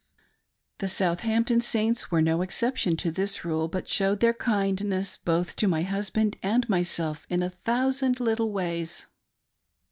[0.79, 5.67] The Southampton Saints were no exception to this rule, but showed their kindness both to
[5.67, 9.05] my husband and myself in a thousand little ways.